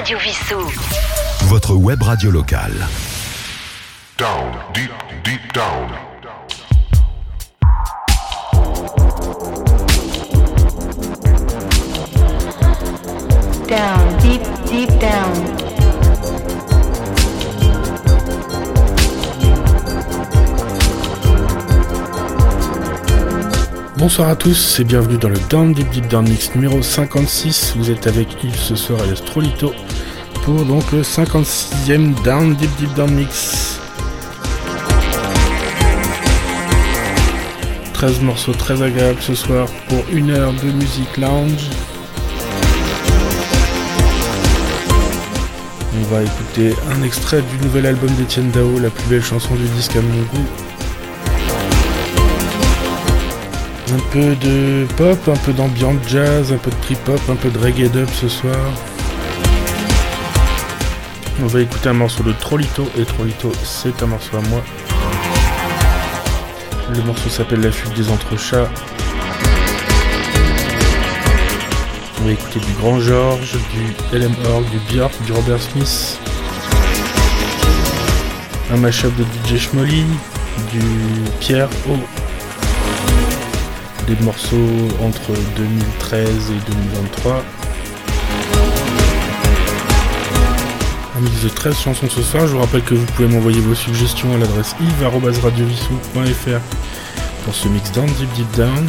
[0.00, 0.58] Radio Vissou.
[1.48, 2.72] Votre web radio locale.
[4.16, 4.90] Down, deep,
[5.22, 5.90] deep down.
[13.68, 14.40] Down, deep,
[14.70, 15.60] deep down.
[23.98, 27.74] Bonsoir à tous et bienvenue dans le Down Deep Deep Down Mix numéro 56.
[27.76, 29.74] Vous êtes avec Yves ce soir et Astrolito
[30.44, 33.78] pour donc le 56e Down Deep Deep Down Mix.
[37.94, 41.68] 13 morceaux très agréables ce soir pour une heure de musique lounge.
[45.98, 49.64] On va écouter un extrait du nouvel album d'Etienne Dao, la plus belle chanson du
[49.76, 50.48] disque à mon goût.
[53.92, 57.58] Un peu de pop, un peu d'ambiance jazz, un peu de trip-hop, un peu de
[57.58, 58.56] reggae dub ce soir.
[61.42, 64.62] On va écouter un morceau de Trollito, et Trollito c'est un morceau à moi.
[66.94, 68.68] Le morceau s'appelle La fuite des entrechats.
[72.20, 76.18] On va écouter du Grand George, du LM Org, du Björk, du Robert Smith.
[78.70, 80.04] Un mashup de DJ Schmolly,
[80.70, 80.82] du
[81.40, 81.96] Pierre O
[84.06, 87.42] des morceaux entre 2013 et 2023.
[91.20, 92.46] Mix de 13 chansons ce soir.
[92.46, 96.60] Je vous rappelle que vous pouvez m'envoyer vos suggestions à l'adresse yves.radiovissou.fr
[97.44, 98.86] pour ce mix down, deep, deep down.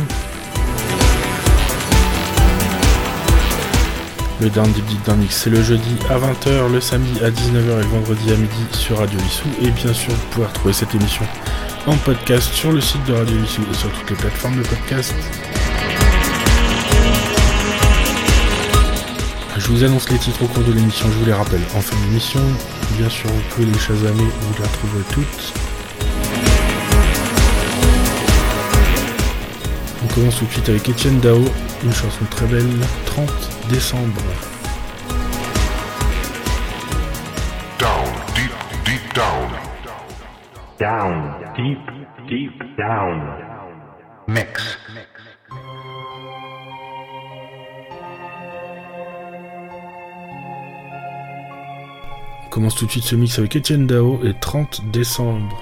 [4.39, 7.79] Le Down Deep Deep Down Mix, c'est le jeudi à 20h, le samedi à 19h
[7.79, 9.47] et le vendredi à midi sur Radio Vissou.
[9.61, 11.25] Et bien sûr, vous pouvez retrouver cette émission
[11.85, 15.13] en podcast sur le site de Radio et sur toutes les plateformes de podcast.
[19.71, 22.41] Vous annonce les titres au cours de l'émission, je vous les rappelle en fin d'émission.
[22.97, 25.53] Bien sûr, vous pouvez les chasamer, vous les retrouvez toutes.
[30.03, 31.45] On commence tout de suite avec Etienne Dao,
[31.83, 32.67] une chanson très belle,
[33.05, 33.29] 30
[33.69, 34.21] décembre.
[37.79, 38.51] Down, deep,
[38.85, 39.49] deep down.
[40.79, 41.79] Down, deep,
[42.27, 43.21] deep down.
[44.27, 44.80] Mix.
[52.61, 55.57] Commence tout de suite ce mix avec Etienne Dao et 30 décembre.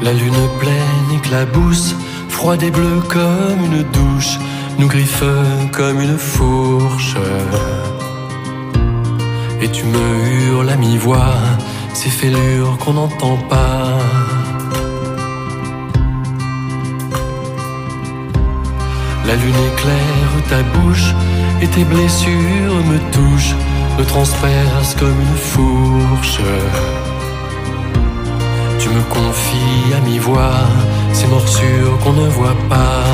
[0.00, 1.94] La lune pleine éclabousse,
[2.30, 4.38] froide et bleue comme une douche,
[4.78, 5.24] nous griffe
[5.72, 7.16] comme une fourche.
[9.60, 11.34] Et tu me hurles à mi-voix,
[11.92, 14.23] ces fêlures qu'on n'entend pas.
[19.26, 21.14] La lune éclaire ta bouche
[21.62, 23.54] et tes blessures me touchent,
[23.98, 26.40] me transpercent comme une fourche.
[28.78, 30.68] Tu me confies à mi-voix
[31.14, 33.04] ces morsures qu'on ne voit pas.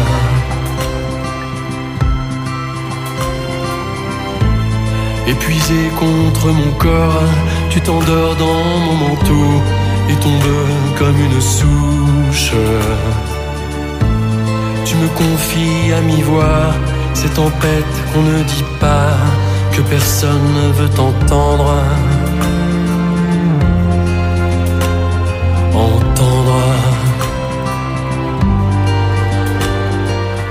[5.28, 7.22] Épuisé contre mon corps,
[7.70, 9.62] tu t'endors dans mon manteau
[10.08, 12.52] et tombes comme une souche.
[15.08, 16.72] Confies à mi-voix
[17.14, 19.16] ces tempêtes qu'on ne dit pas,
[19.72, 21.74] que personne ne veut entendre.
[25.74, 26.62] Entendre.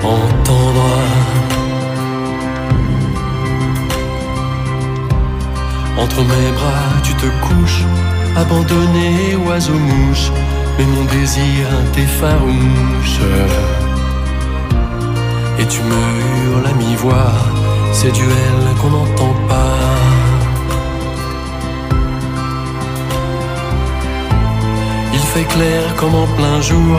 [0.04, 0.90] Entendre.
[5.98, 7.86] Entre mes bras, tu te couches,
[8.36, 10.32] abandonné oiseau-mouche,
[10.78, 13.20] mais mon désir t'effarouche.
[15.70, 17.32] Tu me hurles à mi-voix,
[17.94, 19.78] ces duels qu'on n'entend pas.
[25.14, 26.98] Il fait clair comme en plein jour,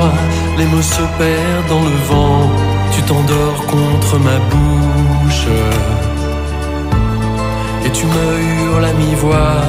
[0.56, 2.50] les mots se perdent dans le vent,
[2.93, 5.49] tu t'endors contre ma bouche.
[7.84, 9.62] Et tu me hurles à mi-voix,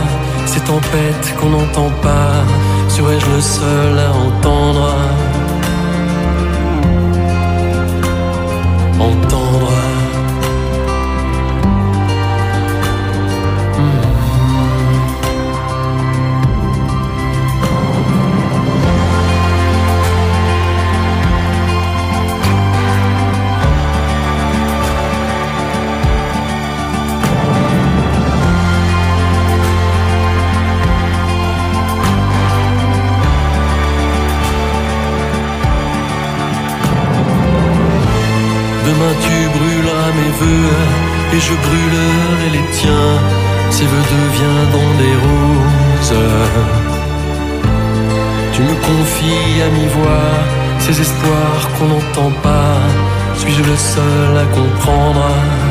[0.46, 2.34] ces tempêtes qu'on n'entend pas,
[2.88, 4.94] serais-je le seul à entendre?
[9.02, 9.41] Entendre.
[41.34, 43.20] Et je brûlerai les tiens.
[43.70, 46.20] Ces vœux deviendront des roses.
[48.54, 50.30] Tu me confies à mi-voix
[50.80, 52.76] ces espoirs qu'on n'entend pas.
[53.36, 55.71] Suis-je le seul à Comprendre?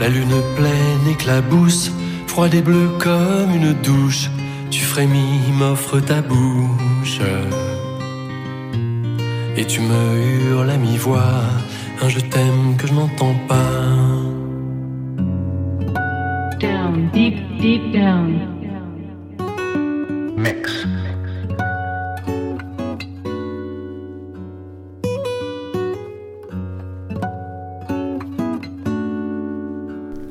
[0.00, 1.92] La lune pleine éclabousse,
[2.26, 4.30] froide et bleue comme une douche.
[4.70, 7.20] Tu frémis, m'offres ta bouche.
[9.56, 11.42] Et tu me hurles à mi-voix
[12.02, 13.90] un je t'aime que je n'entends pas.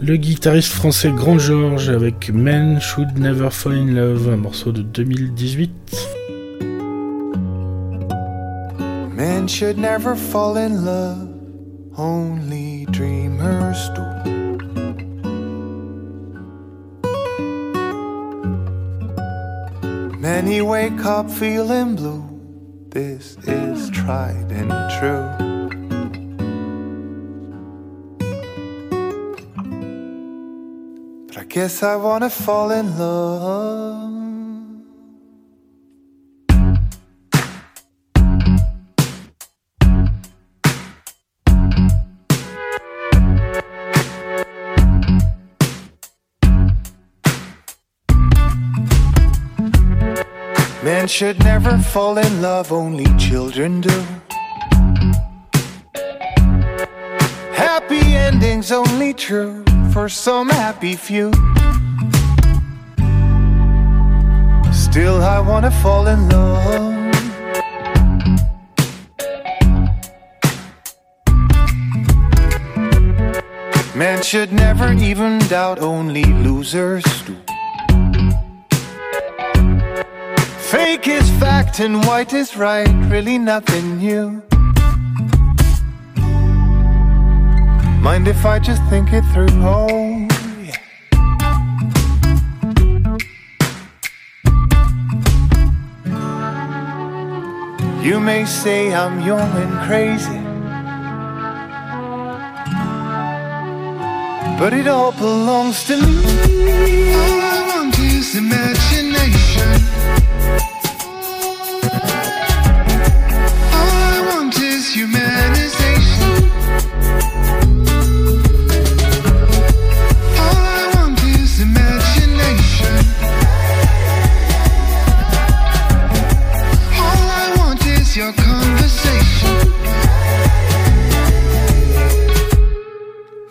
[0.10, 4.82] Le guitariste français Grand George avec Men Should Never Fall in Love, un morceau de
[4.82, 5.70] 2018.
[9.16, 11.30] Men should never fall in love,
[11.96, 14.02] only dreamers do.
[20.18, 22.24] Many wake up feeling blue.
[22.90, 25.49] This is tried and true.
[31.50, 34.12] Guess I wanna fall in love.
[50.84, 54.06] Men should never fall in love, only children do.
[57.54, 61.32] Happy endings only true for some happy few.
[64.72, 67.00] Still, I wanna fall in love.
[73.96, 77.36] Man should never even doubt, only losers do.
[80.72, 84.42] Fake is fact and white is right, really nothing new.
[88.02, 89.50] Mind if I just think it through?
[89.62, 90.28] Oh,
[90.64, 90.76] yeah.
[98.02, 100.40] You may say I'm young and crazy,
[104.58, 107.14] but it all belongs to me.
[107.14, 109.76] All I want is imagination.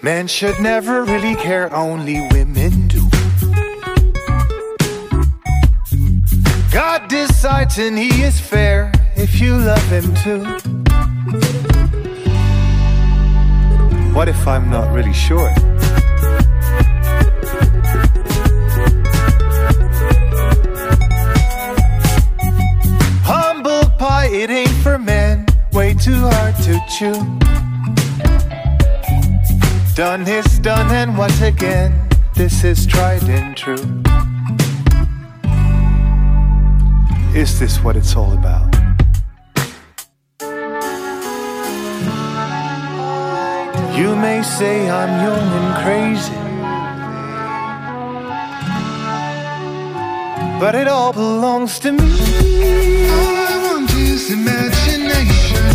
[0.08, 3.10] Men should never really care, only women do.
[6.72, 10.44] God decides and he is fair if you love him too.
[14.14, 15.52] What if I'm not really sure?
[23.24, 25.44] Humble pie, it ain't for men,
[25.74, 27.47] way too hard to chew.
[29.98, 33.74] Done is done, and once again, this is tried and true.
[37.34, 38.72] Is this what it's all about?
[43.98, 46.38] You may say I'm young and crazy,
[50.60, 53.08] but it all belongs to me.
[53.10, 55.74] All I want is imagination.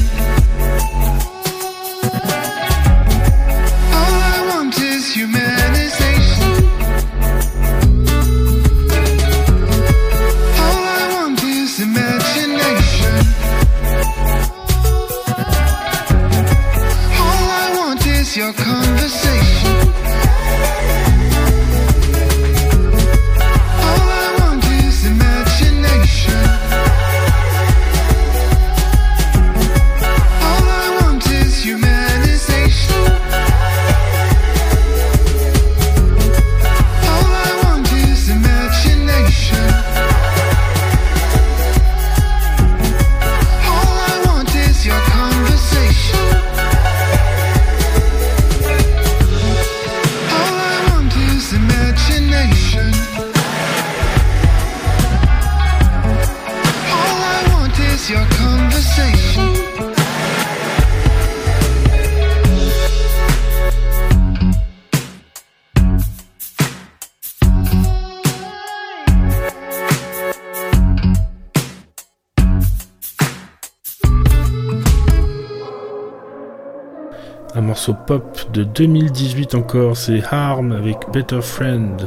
[78.05, 82.05] pop de 2018 encore, c'est Harm avec Better Friend.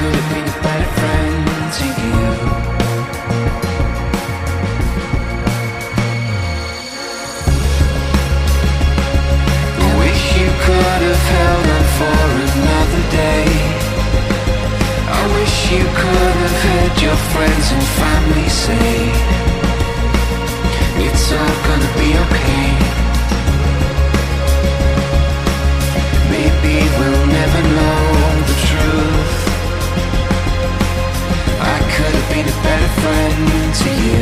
[0.00, 1.44] could have been a better friend
[1.76, 2.22] to you.
[9.84, 13.48] I wish you could have held on for another day.
[15.18, 18.92] I wish you could have heard your friends and family say,
[21.04, 22.68] It's all gonna be okay.
[26.32, 28.09] Maybe we'll never know.
[33.00, 34.20] friend to you.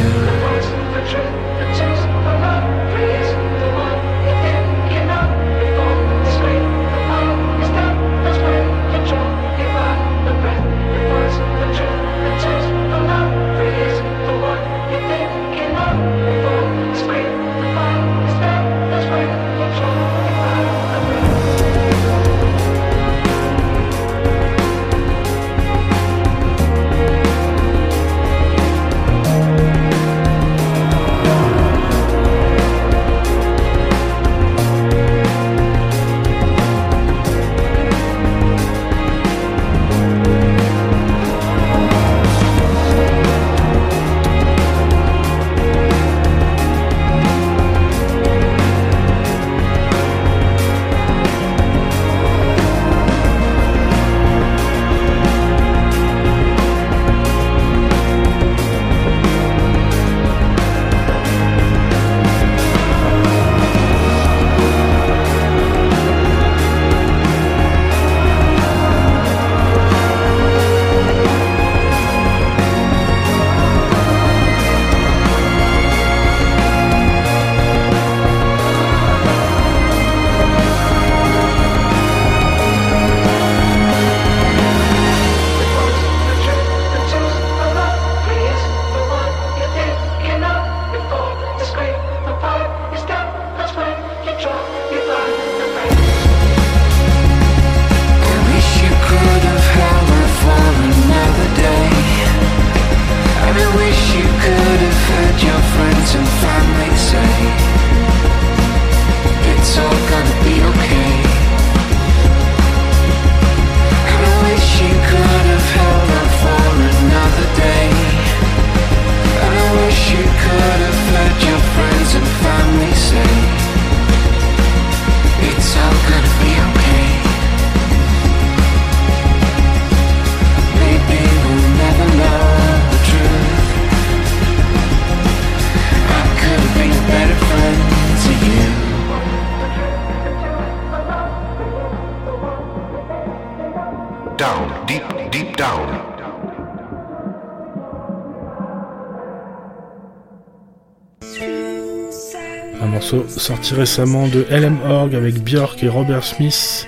[153.72, 156.86] Récemment de LM Org avec Björk et Robert Smith.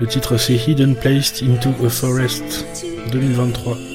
[0.00, 2.66] Le titre c'est Hidden Placed into a Forest
[3.12, 3.93] 2023.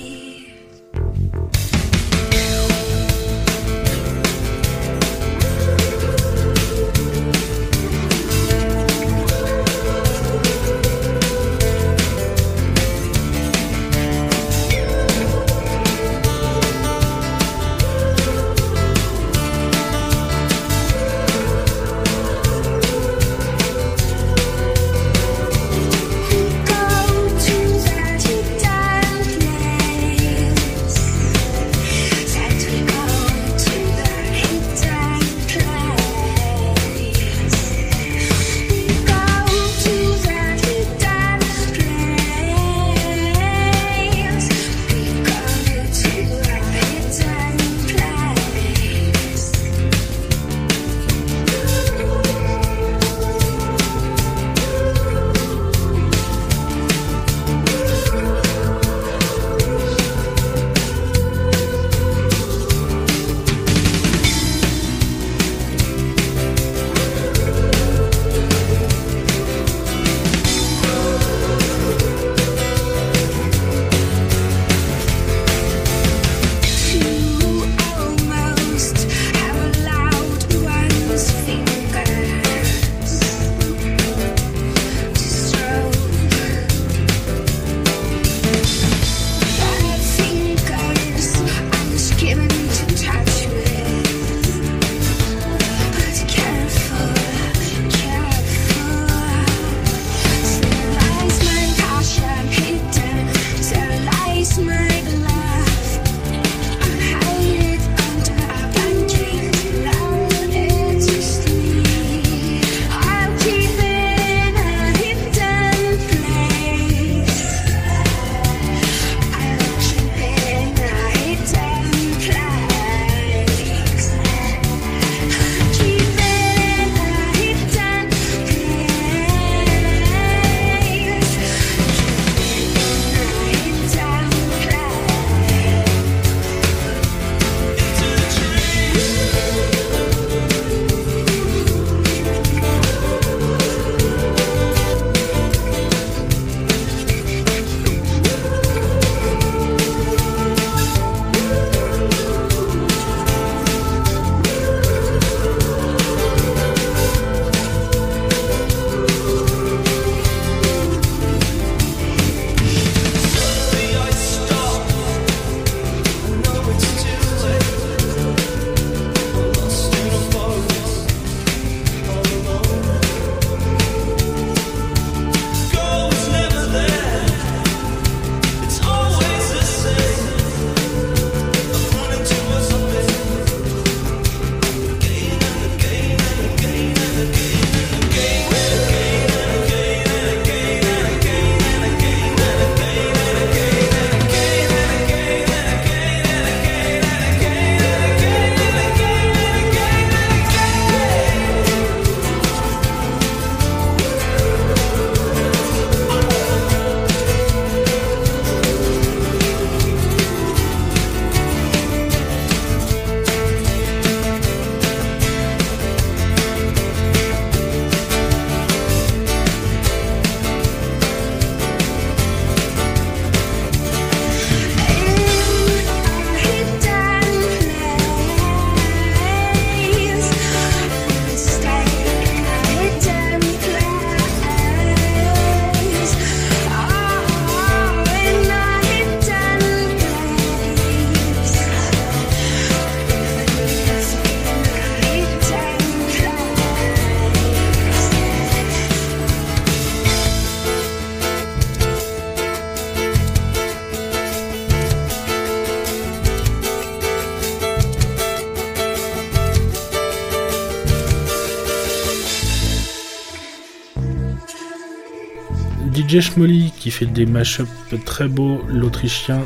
[266.10, 267.70] DJ Schmolly qui fait des mashups
[268.04, 269.42] très beaux, l'Autrichien.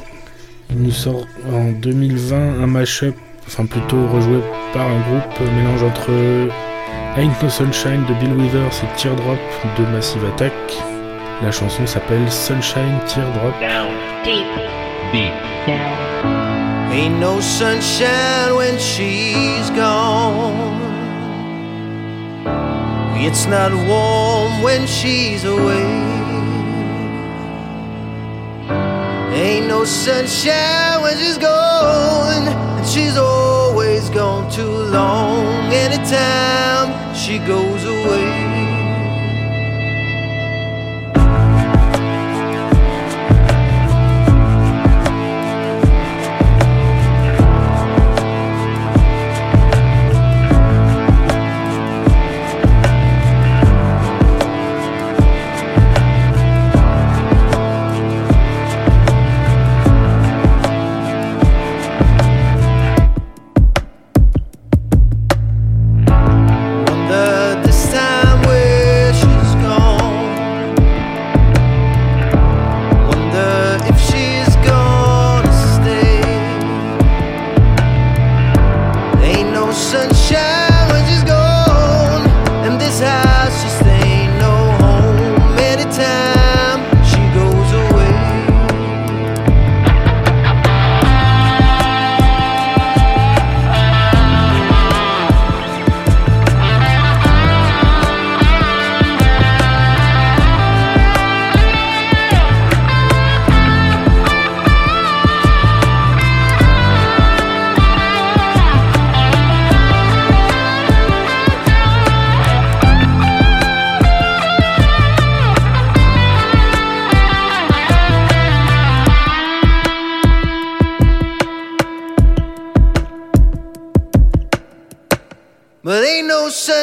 [0.69, 4.39] Il nous sort en 2020 un mashup, enfin plutôt rejoué
[4.71, 6.10] par un groupe, mélange entre
[7.17, 9.39] Ain't No Sunshine de Bill Withers et Teardrop
[9.78, 10.54] de Massive Attack.
[11.41, 13.60] La chanson s'appelle Sunshine Teardrop.
[13.60, 13.91] Down,
[14.23, 14.47] deep,
[15.12, 15.34] deep,
[15.67, 16.93] down.
[16.93, 20.80] Ain't no sunshine when she's gone.
[23.17, 26.22] It's not warm when she's away.
[29.34, 35.74] Ain't no sunshine when she's gone, and she's always gone too long.
[35.74, 38.52] Anytime she goes away.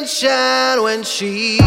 [0.06, 1.59] Sunshine when she's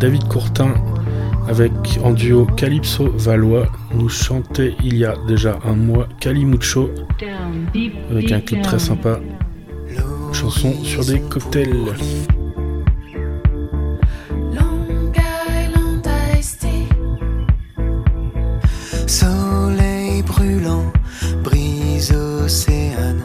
[0.00, 0.72] David Courtin,
[1.46, 6.88] avec en duo Calypso Valois, nous chantait il y a déjà un mois Calimucho,
[8.10, 9.20] avec un clip très sympa.
[10.32, 11.92] Chanson sur des cocktails.
[19.06, 20.90] Soleil brûlant,
[21.44, 23.22] brise océane.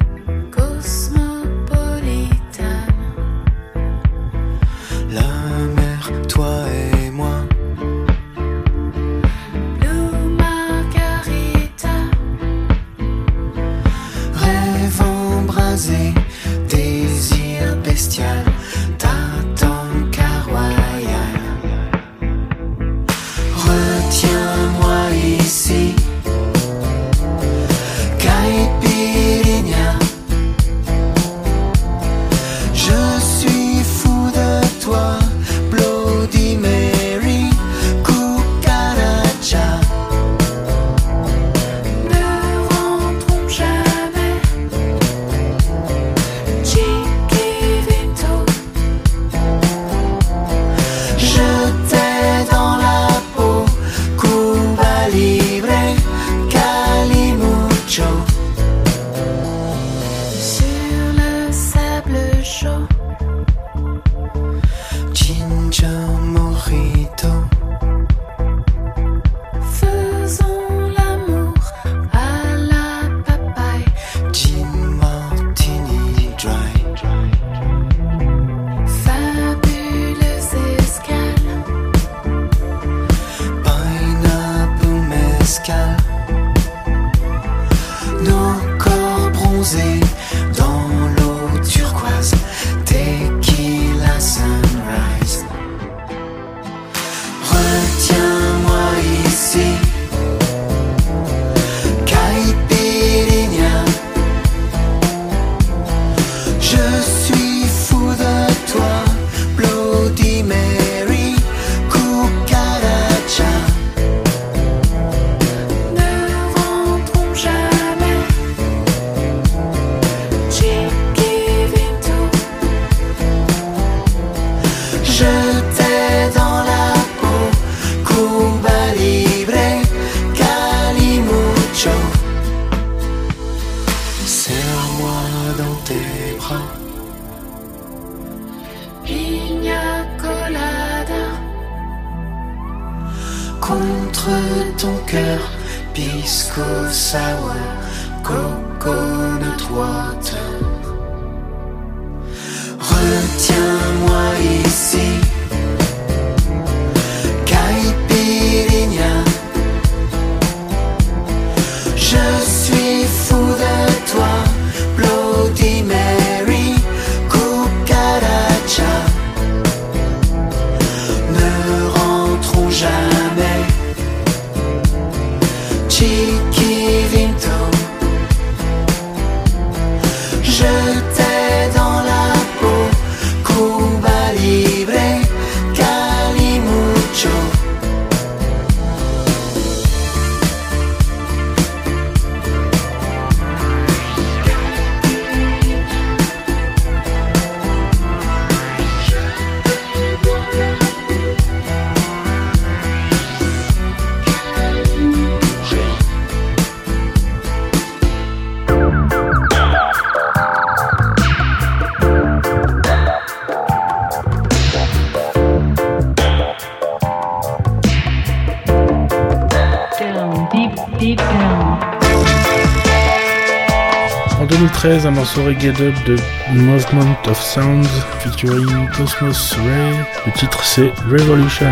[224.39, 226.17] En 2013, un morceau reggae dub de
[226.53, 227.88] Movement of Sounds
[228.19, 230.05] featuring Cosmos Ray.
[230.25, 231.71] Le titre c'est Revolution.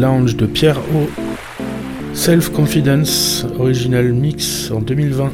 [0.00, 1.08] Lounge de Pierre O.
[2.14, 5.30] Self Confidence, original mix en 2020.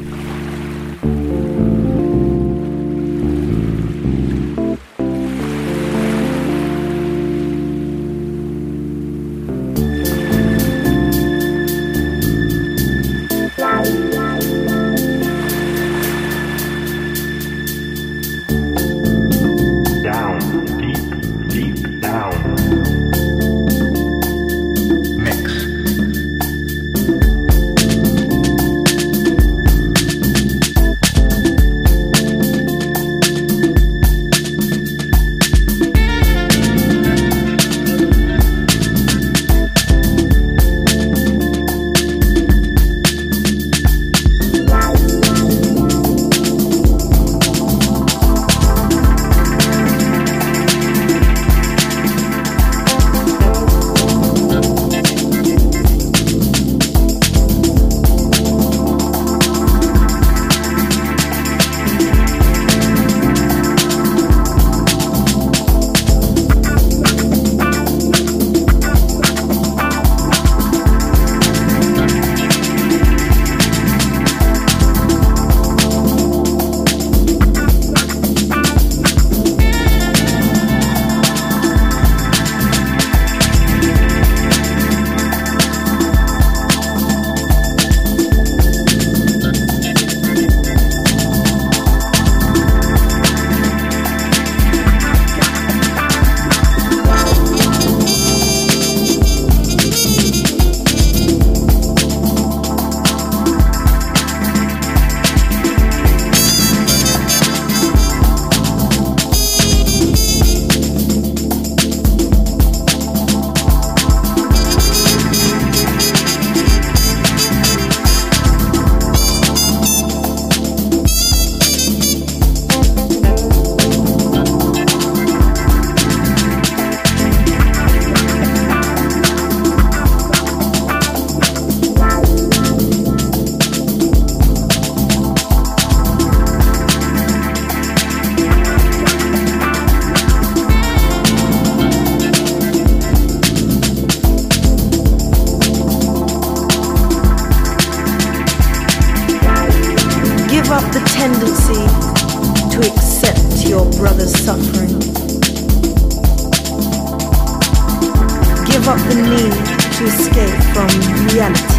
[160.73, 160.89] From
[161.27, 161.75] reality.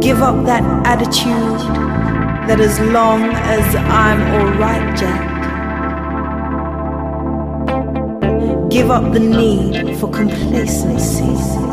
[0.00, 1.60] Give up that attitude
[2.48, 5.36] that as long as I'm alright, Jack.
[8.70, 11.65] Give up the need for complacency.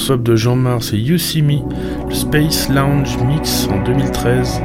[0.00, 1.62] morceau de Jean Mars et Yousimi,
[2.08, 4.62] le Space Lounge Mix en 2013.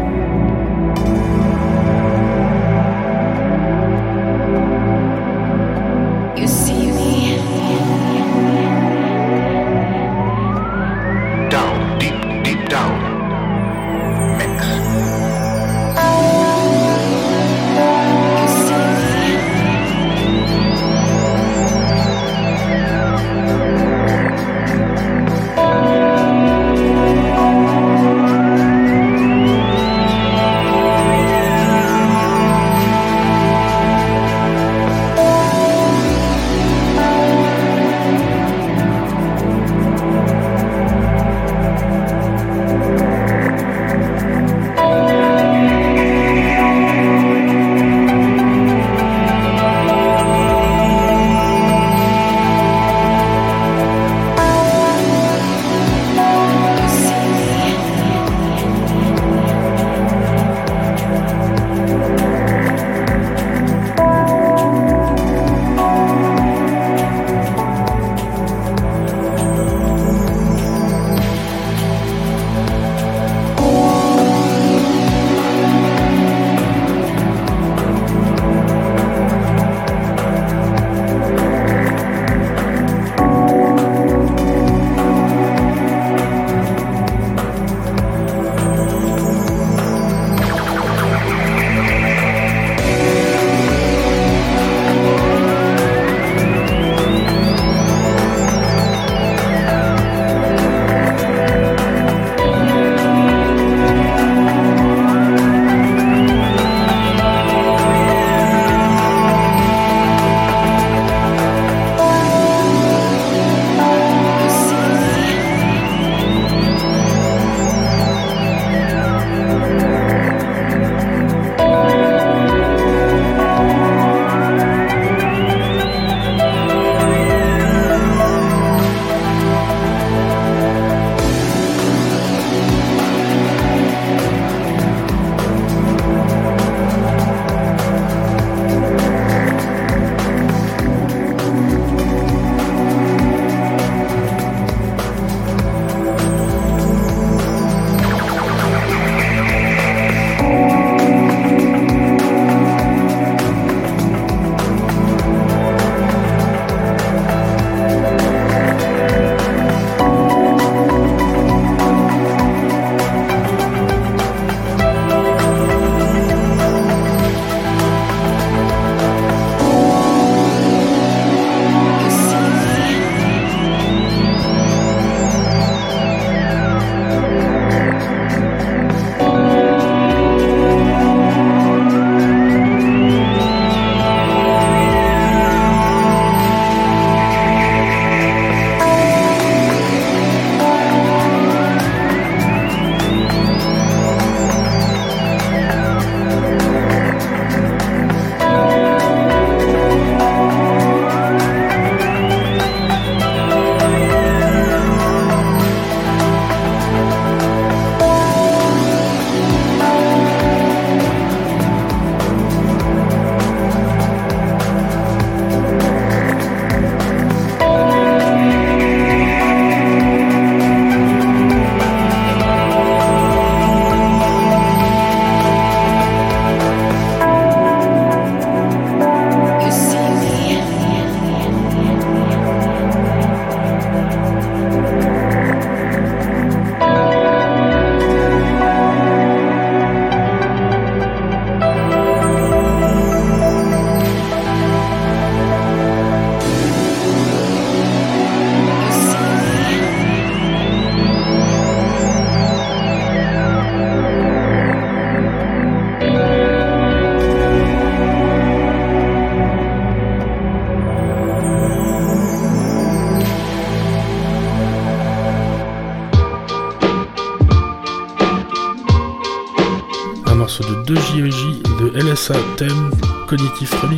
[273.56, 273.95] collectif Remix.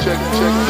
[0.00, 0.67] check, check.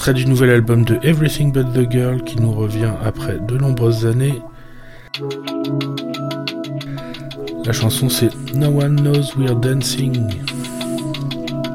[0.00, 4.06] extrait du nouvel album de Everything But the Girl qui nous revient après de nombreuses
[4.06, 4.40] années.
[7.66, 10.14] La chanson c'est No One Knows We're Dancing.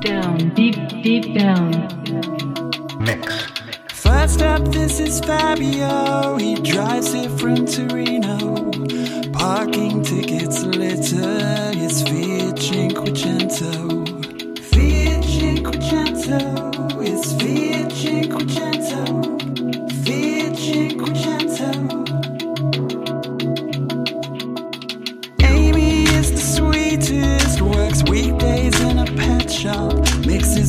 [0.02, 1.88] Down, deep, deep down.
[3.00, 3.32] Mix.
[3.94, 6.36] First up, this is Fabio.
[6.40, 8.72] He drives it from Torino.
[9.34, 12.45] Parking tickets litter his feet.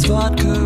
[0.09, 0.66] vodka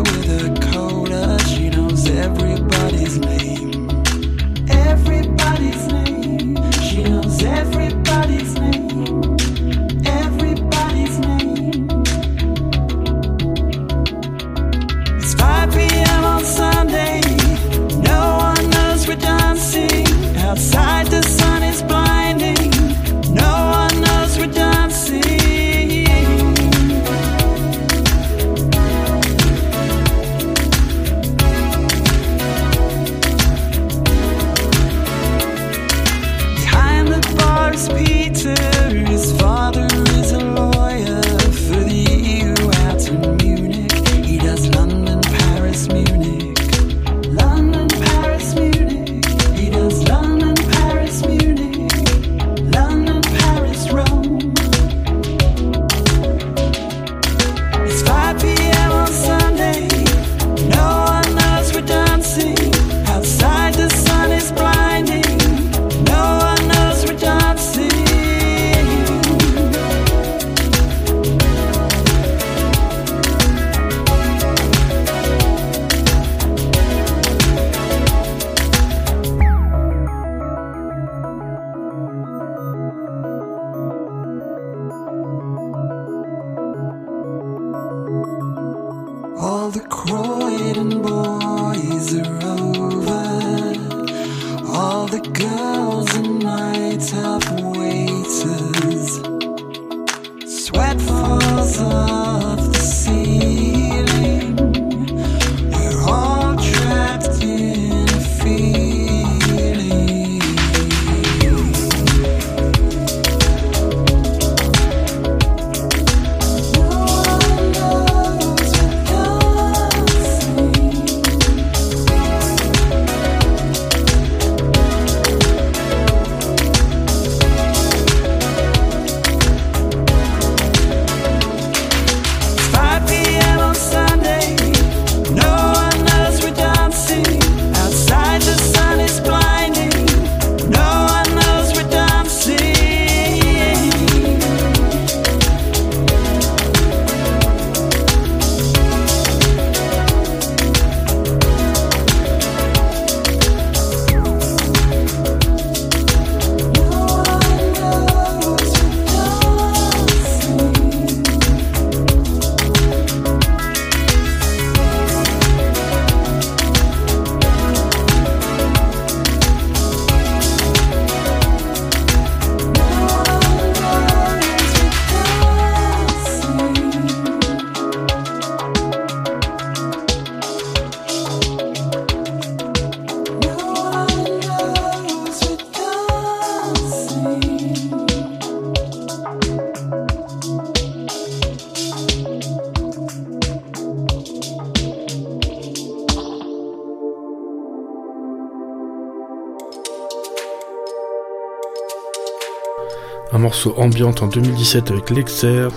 [203.65, 205.67] morceau ambiante en 2017 avec Lexer,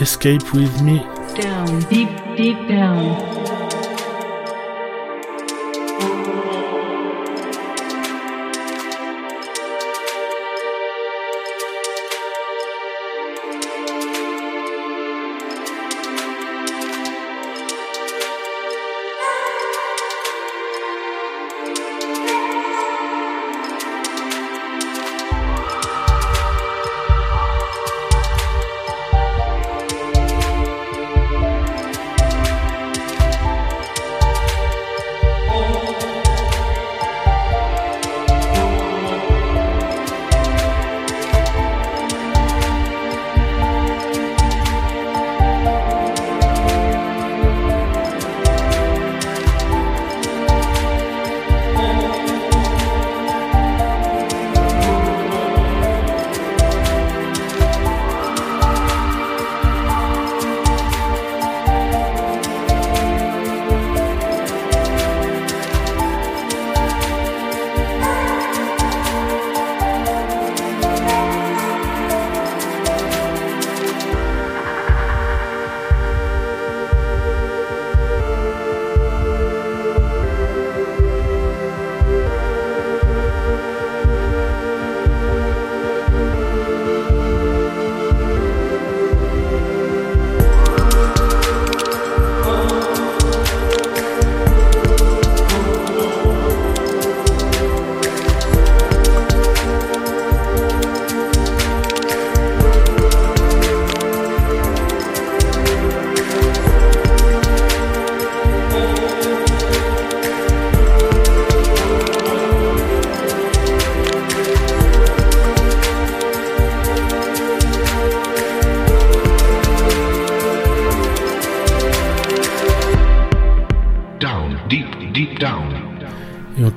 [0.00, 1.00] Escape With Me.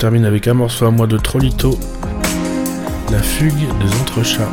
[0.07, 1.77] Termine avec un morceau à moi de Trollito,
[3.11, 4.47] La fugue des entrechats.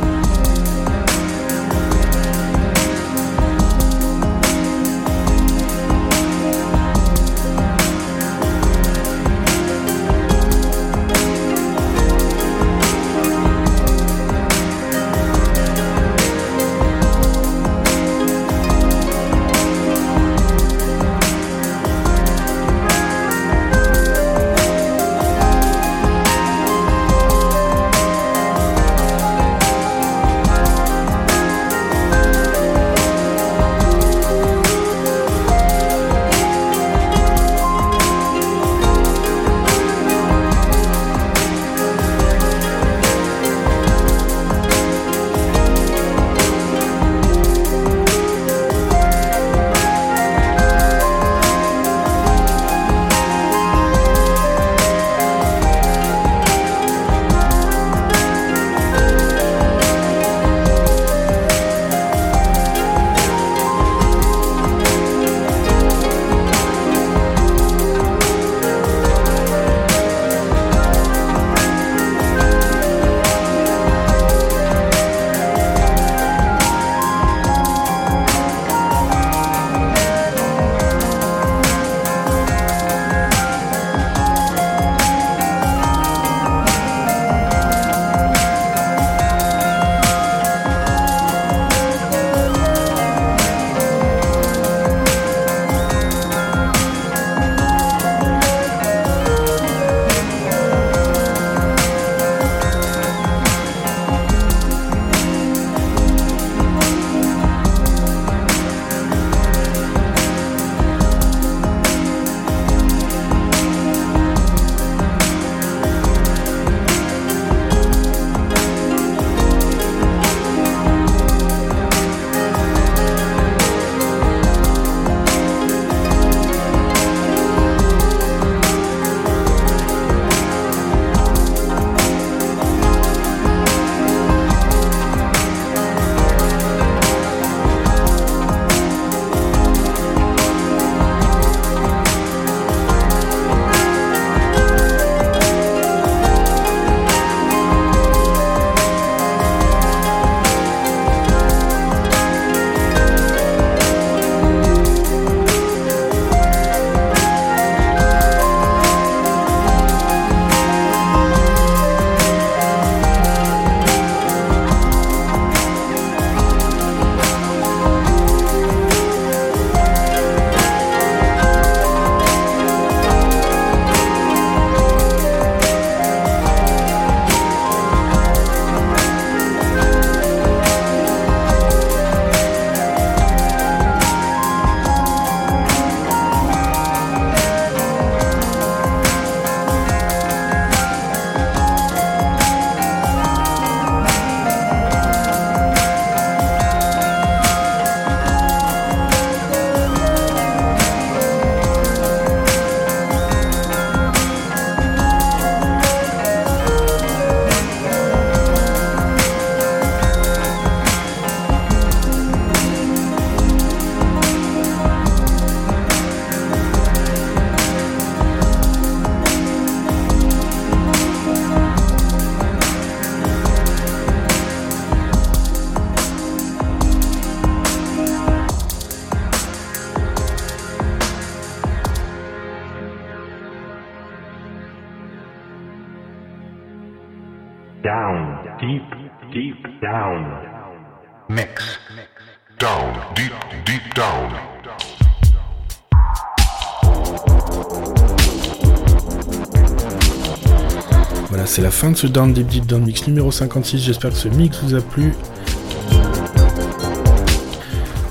[251.95, 253.79] Ce Down Deep Deep Down Mix numéro 56.
[253.79, 255.13] J'espère que ce mix vous a plu.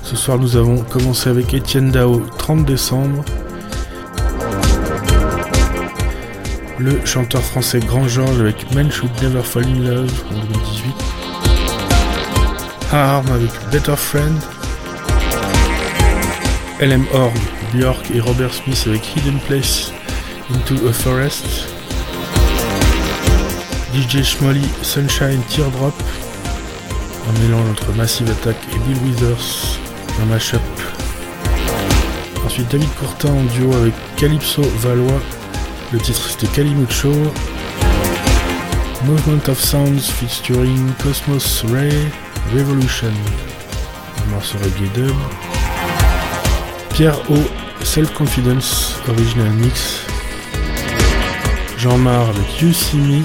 [0.02, 3.24] Ce soir, nous avons commencé avec Étienne Dao, 30 décembre.
[6.78, 10.94] Le chanteur français Grand Georges avec Men Should Never Fall in Love en 2018.
[12.92, 14.40] Harm avec Better Friend.
[16.80, 17.34] LM Org,
[17.74, 19.92] Björk et Robert Smith avec Hidden Place
[20.50, 21.73] Into a Forest.
[23.94, 25.94] DJ Schmolly Sunshine Teardrop.
[27.28, 29.78] Un mélange entre Massive Attack et Bill Withers.
[30.20, 30.60] Un mashup.
[32.44, 35.20] Ensuite David Courtin en duo avec Calypso Valois.
[35.92, 37.12] Le titre c'était Calimucho.
[39.04, 41.92] Movement of Sounds featuring Cosmos Ray
[42.52, 43.12] Revolution.
[44.18, 45.14] Un morceau reggae dub.
[46.94, 47.36] Pierre O,
[47.84, 50.00] Self Confidence, Original Mix.
[51.78, 53.22] Jean Mar avec You See Me,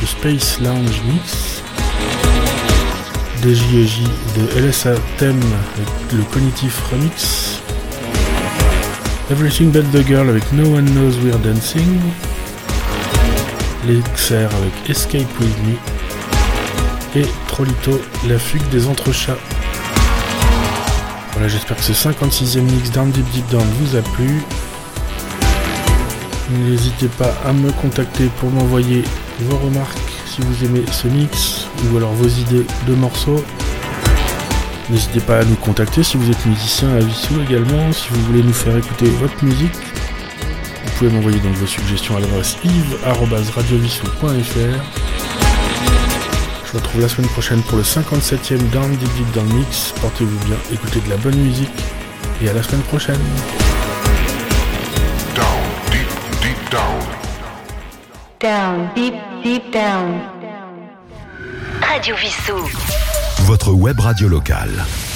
[0.00, 1.62] le Space Lounge Mix.
[3.42, 4.02] DJJ
[4.36, 4.98] de LSA avec
[6.12, 7.60] le Cognitive Remix.
[9.30, 12.00] Everything But The Girl avec No One Knows We're Dancing.
[13.86, 17.20] L'Exer avec Escape With Me.
[17.20, 19.38] Et Trolito, La Fugue des Entrechats.
[21.32, 24.42] Voilà, j'espère que ce 56e mix Down Deep Deep Down vous a plu.
[26.50, 29.04] N'hésitez pas à me contacter pour m'envoyer
[29.40, 33.42] vos remarques si vous aimez ce mix ou alors vos idées de morceaux.
[34.90, 38.42] N'hésitez pas à nous contacter si vous êtes musicien à Vissou également, si vous voulez
[38.42, 39.74] nous faire écouter votre musique.
[40.84, 44.82] Vous pouvez m'envoyer donc vos suggestions à l'adresse yves.radiovissou.fr.
[46.64, 49.94] Je vous retrouve la semaine prochaine pour le 57e Down Deep Deep Down Mix.
[50.00, 51.70] Portez-vous bien, écoutez de la bonne musique
[52.42, 53.20] et à la semaine prochaine.
[55.34, 56.08] Down, deep,
[56.42, 57.02] deep down.
[58.40, 60.20] Down, deep, deep down.
[61.80, 62.58] Radio Vissou.
[63.44, 65.07] Votre web radio locale.